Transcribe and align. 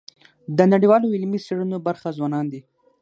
د 0.57 0.59
نړیوالو 0.73 1.13
علمي 1.15 1.39
څېړنو 1.45 1.77
برخه 1.87 2.07
ځوانان 2.17 2.45
دي. 2.51 2.61